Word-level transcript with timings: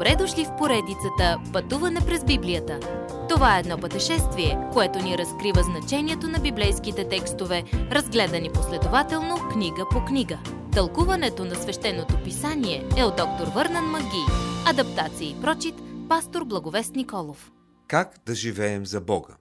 Добре 0.00 0.16
дошли 0.16 0.44
в 0.44 0.56
поредицата 0.58 1.38
Пътуване 1.52 2.00
през 2.06 2.24
Библията. 2.24 2.80
Това 3.28 3.56
е 3.56 3.60
едно 3.60 3.78
пътешествие, 3.78 4.58
което 4.72 4.98
ни 4.98 5.18
разкрива 5.18 5.62
значението 5.62 6.28
на 6.28 6.38
библейските 6.38 7.08
текстове, 7.08 7.64
разгледани 7.72 8.52
последователно 8.52 9.36
книга 9.52 9.86
по 9.90 10.04
книга. 10.04 10.38
Тълкуването 10.72 11.44
на 11.44 11.54
свещеното 11.54 12.22
писание 12.24 12.88
е 12.96 13.04
от 13.04 13.16
доктор 13.16 13.46
Върнан 13.54 13.84
Маги. 13.84 14.24
Адаптация 14.66 15.30
и 15.30 15.40
прочит, 15.40 15.74
пастор 16.08 16.44
Благовест 16.44 16.94
Николов. 16.94 17.52
Как 17.88 18.14
да 18.26 18.34
живеем 18.34 18.86
за 18.86 19.00
Бога? 19.00 19.36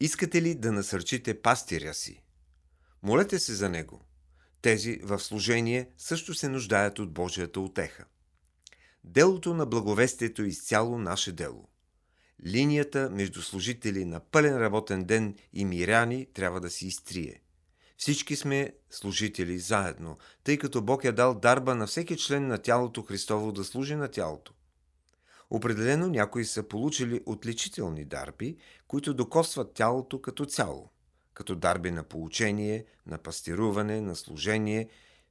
Искате 0.00 0.42
ли 0.42 0.54
да 0.54 0.72
насърчите 0.72 1.40
пастиря 1.42 1.94
си? 1.94 2.22
Молете 3.02 3.38
се 3.38 3.54
за 3.54 3.68
него. 3.68 4.00
Тези 4.62 4.98
в 5.02 5.18
служение 5.18 5.88
също 5.98 6.34
се 6.34 6.48
нуждаят 6.48 6.98
от 6.98 7.12
Божията 7.12 7.60
отеха. 7.60 8.04
Делото 9.04 9.54
на 9.54 9.66
благовестието 9.66 10.42
е 10.42 10.46
изцяло 10.46 10.98
наше 10.98 11.32
дело. 11.32 11.68
Линията 12.46 13.10
между 13.10 13.42
служители 13.42 14.04
на 14.04 14.20
пълен 14.20 14.58
работен 14.58 15.04
ден 15.04 15.34
и 15.52 15.64
миряни 15.64 16.26
трябва 16.34 16.60
да 16.60 16.70
се 16.70 16.86
изтрие. 16.86 17.40
Всички 17.96 18.36
сме 18.36 18.72
служители 18.90 19.58
заедно, 19.58 20.18
тъй 20.44 20.58
като 20.58 20.82
Бог 20.82 21.04
е 21.04 21.12
дал 21.12 21.34
дарба 21.34 21.74
на 21.74 21.86
всеки 21.86 22.16
член 22.16 22.46
на 22.46 22.58
тялото 22.58 23.02
Христово 23.02 23.52
да 23.52 23.64
служи 23.64 23.94
на 23.94 24.08
тялото. 24.08 24.52
Определено 25.50 26.08
някои 26.08 26.44
са 26.44 26.62
получили 26.62 27.20
отличителни 27.26 28.04
дарби, 28.04 28.56
които 28.88 29.14
докосват 29.14 29.74
тялото 29.74 30.20
като 30.20 30.46
цяло, 30.46 30.90
като 31.34 31.54
дарби 31.54 31.90
на 31.90 32.02
получение, 32.02 32.84
на 33.06 33.18
пастируване, 33.18 34.00
на 34.00 34.16
служение, 34.16 34.88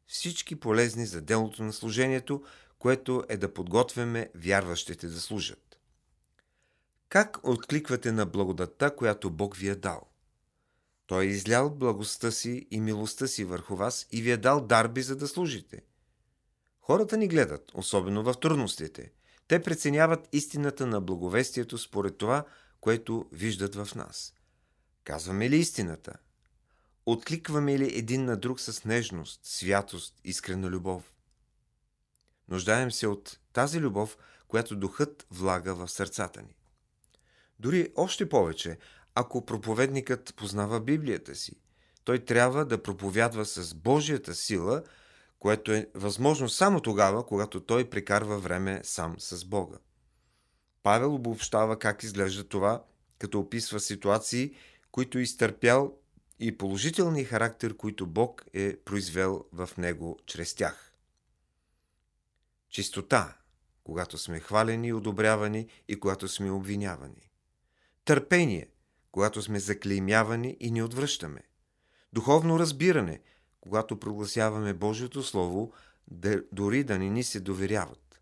всички 0.07 0.55
полезни 0.55 1.05
за 1.05 1.21
делото 1.21 1.63
на 1.63 1.73
служението, 1.73 2.43
което 2.83 3.23
е 3.29 3.37
да 3.37 3.53
подготвяме 3.53 4.29
вярващите 4.35 5.07
да 5.07 5.21
служат. 5.21 5.79
Как 7.09 7.39
откликвате 7.43 8.11
на 8.11 8.25
благодатта, 8.25 8.95
която 8.95 9.29
Бог 9.29 9.55
ви 9.55 9.69
е 9.69 9.75
дал? 9.75 10.01
Той 11.07 11.23
е 11.23 11.27
излял 11.27 11.69
благостта 11.69 12.31
си 12.31 12.67
и 12.71 12.81
милостта 12.81 13.27
си 13.27 13.43
върху 13.43 13.75
вас 13.75 14.07
и 14.11 14.21
ви 14.21 14.31
е 14.31 14.37
дал 14.37 14.61
дарби, 14.61 15.01
за 15.01 15.15
да 15.15 15.27
служите. 15.27 15.81
Хората 16.81 17.17
ни 17.17 17.27
гледат, 17.27 17.71
особено 17.73 18.23
в 18.23 18.39
трудностите. 18.39 19.11
Те 19.47 19.61
преценяват 19.61 20.29
истината 20.31 20.85
на 20.85 21.01
благовестието 21.01 21.77
според 21.77 22.17
това, 22.17 22.45
което 22.81 23.25
виждат 23.31 23.75
в 23.75 23.95
нас. 23.95 24.33
Казваме 25.03 25.49
ли 25.49 25.57
истината? 25.57 26.13
Откликваме 27.05 27.79
ли 27.79 27.97
един 27.97 28.25
на 28.25 28.37
друг 28.37 28.59
с 28.59 28.85
нежност, 28.85 29.39
святост, 29.43 30.19
искрена 30.23 30.69
любов? 30.69 31.13
Нуждаем 32.49 32.91
се 32.91 33.07
от 33.07 33.39
тази 33.53 33.79
любов, 33.79 34.17
която 34.47 34.75
духът 34.75 35.27
влага 35.31 35.75
в 35.75 35.87
сърцата 35.87 36.41
ни. 36.41 36.55
Дори 37.59 37.91
още 37.95 38.29
повече, 38.29 38.77
ако 39.15 39.45
проповедникът 39.45 40.33
познава 40.35 40.79
Библията 40.79 41.35
си, 41.35 41.55
той 42.03 42.19
трябва 42.19 42.65
да 42.65 42.83
проповядва 42.83 43.45
с 43.45 43.73
Божията 43.73 44.33
сила, 44.33 44.83
което 45.39 45.71
е 45.71 45.87
възможно 45.93 46.49
само 46.49 46.81
тогава, 46.81 47.25
когато 47.25 47.59
той 47.59 47.89
прекарва 47.89 48.39
време 48.39 48.81
сам 48.83 49.15
с 49.19 49.45
Бога. 49.45 49.77
Павел 50.83 51.15
обобщава 51.15 51.79
как 51.79 52.03
изглежда 52.03 52.43
това, 52.43 52.83
като 53.19 53.39
описва 53.39 53.79
ситуации, 53.79 54.55
които 54.91 55.19
изтърпял 55.19 55.97
и 56.39 56.57
положителния 56.57 57.25
характер, 57.25 57.77
които 57.77 58.07
Бог 58.07 58.45
е 58.53 58.77
произвел 58.77 59.45
в 59.53 59.69
него 59.77 60.19
чрез 60.25 60.55
тях. 60.55 60.92
Чистота, 62.73 63.37
когато 63.83 64.17
сме 64.17 64.39
хвалени 64.39 64.87
и 64.87 64.93
одобрявани 64.93 65.67
и 65.87 65.99
когато 65.99 66.27
сме 66.27 66.51
обвинявани. 66.51 67.31
Търпение, 68.05 68.69
когато 69.11 69.41
сме 69.41 69.59
заклеймявани 69.59 70.57
и 70.59 70.71
ни 70.71 70.83
отвръщаме. 70.83 71.41
Духовно 72.13 72.59
разбиране, 72.59 73.21
когато 73.61 73.99
прогласяваме 73.99 74.73
Божието 74.73 75.23
Слово, 75.23 75.73
дори 76.51 76.83
да 76.83 76.99
не 76.99 77.09
ни 77.09 77.23
се 77.23 77.39
доверяват. 77.39 78.21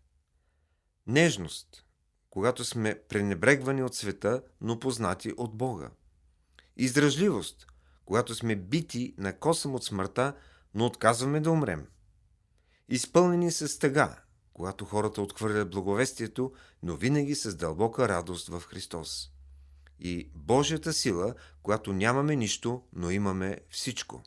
Нежност, 1.06 1.86
когато 2.30 2.64
сме 2.64 3.02
пренебрегвани 3.08 3.82
от 3.82 3.94
света, 3.94 4.42
но 4.60 4.78
познати 4.78 5.32
от 5.36 5.56
Бога. 5.56 5.90
Издръжливост, 6.76 7.66
когато 8.04 8.34
сме 8.34 8.56
бити 8.56 9.14
на 9.18 9.38
косъм 9.38 9.74
от 9.74 9.84
смъртта, 9.84 10.36
но 10.74 10.86
отказваме 10.86 11.40
да 11.40 11.50
умрем. 11.50 11.86
Изпълнени 12.88 13.50
с 13.50 13.78
тъга, 13.78 14.21
когато 14.54 14.84
хората 14.84 15.22
отхвърлят 15.22 15.70
благовестието, 15.70 16.52
но 16.82 16.96
винаги 16.96 17.34
с 17.34 17.56
дълбока 17.56 18.08
радост 18.08 18.48
в 18.48 18.60
Христос. 18.60 19.30
И 20.00 20.30
Божията 20.34 20.92
сила, 20.92 21.34
която 21.62 21.92
нямаме 21.92 22.36
нищо, 22.36 22.82
но 22.92 23.10
имаме 23.10 23.58
всичко. 23.70 24.22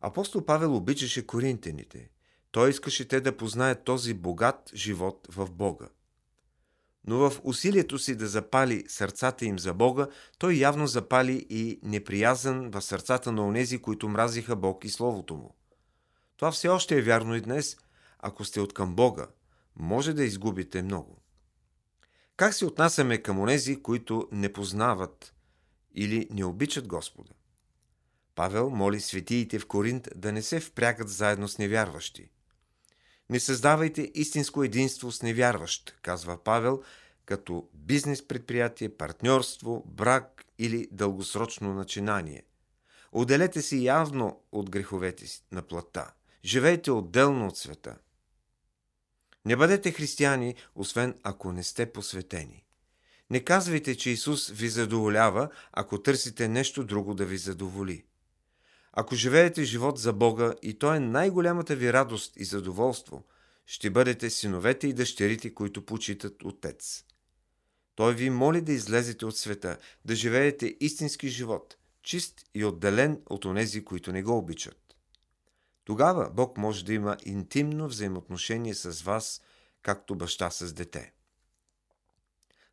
Апостол 0.00 0.44
Павел 0.44 0.76
обичаше 0.76 1.26
коринтените. 1.26 2.10
Той 2.50 2.70
искаше 2.70 3.08
те 3.08 3.20
да 3.20 3.36
познаят 3.36 3.84
този 3.84 4.14
богат 4.14 4.70
живот 4.74 5.28
в 5.30 5.50
Бога. 5.50 5.88
Но 7.06 7.30
в 7.30 7.40
усилието 7.44 7.98
си 7.98 8.16
да 8.16 8.26
запали 8.26 8.84
сърцата 8.88 9.44
им 9.44 9.58
за 9.58 9.74
Бога, 9.74 10.06
той 10.38 10.54
явно 10.54 10.86
запали 10.86 11.46
и 11.50 11.80
неприязан 11.82 12.70
в 12.70 12.82
сърцата 12.82 13.32
на 13.32 13.46
онези, 13.46 13.78
които 13.78 14.08
мразиха 14.08 14.56
Бог 14.56 14.84
и 14.84 14.88
Словото 14.88 15.34
му. 15.34 15.54
Това 16.36 16.50
все 16.50 16.68
още 16.68 16.98
е 16.98 17.02
вярно 17.02 17.34
и 17.34 17.40
днес– 17.40 17.76
ако 18.26 18.44
сте 18.44 18.60
от 18.60 18.74
към 18.74 18.94
Бога, 18.94 19.26
може 19.76 20.12
да 20.12 20.24
изгубите 20.24 20.82
много. 20.82 21.22
Как 22.36 22.54
се 22.54 22.66
отнасяме 22.66 23.22
към 23.22 23.40
онези, 23.40 23.82
които 23.82 24.28
не 24.32 24.52
познават 24.52 25.34
или 25.94 26.28
не 26.30 26.44
обичат 26.44 26.86
Господа? 26.86 27.32
Павел 28.34 28.70
моли 28.70 29.00
светиите 29.00 29.58
в 29.58 29.66
Коринт 29.66 30.08
да 30.16 30.32
не 30.32 30.42
се 30.42 30.60
впрягат 30.60 31.08
заедно 31.08 31.48
с 31.48 31.58
невярващи. 31.58 32.30
Не 33.30 33.40
създавайте 33.40 34.10
истинско 34.14 34.64
единство 34.64 35.12
с 35.12 35.22
невярващ, 35.22 35.98
казва 36.02 36.44
Павел, 36.44 36.82
като 37.24 37.68
бизнес 37.74 38.28
предприятие, 38.28 38.88
партньорство, 38.96 39.84
брак 39.86 40.44
или 40.58 40.88
дългосрочно 40.92 41.74
начинание. 41.74 42.42
Отделете 43.12 43.62
се 43.62 43.76
явно 43.76 44.40
от 44.52 44.70
греховете 44.70 45.26
на 45.52 45.62
плата. 45.62 46.12
Живейте 46.44 46.90
отделно 46.90 47.46
от 47.46 47.56
света. 47.56 47.96
Не 49.46 49.56
бъдете 49.56 49.92
християни, 49.92 50.54
освен 50.74 51.14
ако 51.22 51.52
не 51.52 51.62
сте 51.62 51.92
посветени. 51.92 52.64
Не 53.30 53.40
казвайте, 53.40 53.96
че 53.96 54.10
Исус 54.10 54.50
ви 54.50 54.68
задоволява, 54.68 55.48
ако 55.72 56.02
търсите 56.02 56.48
нещо 56.48 56.84
друго 56.84 57.14
да 57.14 57.24
ви 57.24 57.38
задоволи. 57.38 58.04
Ако 58.92 59.14
живеете 59.14 59.64
живот 59.64 59.98
за 59.98 60.12
Бога 60.12 60.54
и 60.62 60.78
то 60.78 60.94
е 60.94 61.00
най-голямата 61.00 61.76
ви 61.76 61.92
радост 61.92 62.36
и 62.36 62.44
задоволство, 62.44 63.24
ще 63.66 63.90
бъдете 63.90 64.30
синовете 64.30 64.88
и 64.88 64.92
дъщерите, 64.92 65.54
които 65.54 65.84
почитат 65.84 66.42
Отец. 66.44 67.04
Той 67.94 68.14
ви 68.14 68.30
моли 68.30 68.60
да 68.60 68.72
излезете 68.72 69.26
от 69.26 69.36
света, 69.36 69.78
да 70.04 70.14
живеете 70.14 70.76
истински 70.80 71.28
живот, 71.28 71.76
чист 72.02 72.44
и 72.54 72.64
отделен 72.64 73.22
от 73.30 73.44
онези, 73.44 73.84
които 73.84 74.12
не 74.12 74.22
го 74.22 74.38
обичат. 74.38 74.85
Тогава 75.86 76.30
Бог 76.34 76.58
може 76.58 76.84
да 76.84 76.94
има 76.94 77.16
интимно 77.24 77.88
взаимоотношение 77.88 78.74
с 78.74 79.02
вас, 79.02 79.40
както 79.82 80.14
баща 80.14 80.50
с 80.50 80.72
дете. 80.72 81.12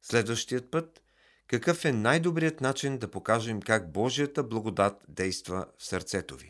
Следващият 0.01 0.72
път 0.72 1.01
какъв 1.47 1.85
е 1.85 1.91
най-добрият 1.91 2.62
начин 2.62 2.97
да 2.97 3.12
покажем 3.12 3.62
как 3.62 3.91
Божията 3.91 4.44
благодат 4.44 5.06
действа 5.07 5.66
в 5.78 5.85
сърцето 5.85 6.35
ви? 6.35 6.50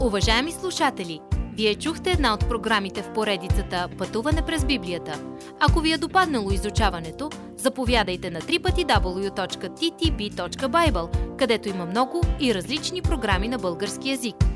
Уважаеми 0.00 0.52
слушатели, 0.52 1.20
вие 1.56 1.74
чухте 1.74 2.10
една 2.10 2.34
от 2.34 2.40
програмите 2.48 3.02
в 3.02 3.12
поредицата 3.12 3.88
Пътуване 3.98 4.46
през 4.46 4.64
Библията. 4.64 5.36
Ако 5.60 5.80
ви 5.80 5.92
е 5.92 5.98
допаднало 5.98 6.50
изучаването, 6.50 7.30
заповядайте 7.56 8.30
на 8.30 8.40
www.ttb.bible, 8.40 9.76
където 11.38 11.68
има 11.68 11.86
много 11.86 12.22
и 12.40 12.54
различни 12.54 13.02
програми 13.02 13.48
на 13.48 13.58
български 13.58 14.10
язик. 14.10 14.55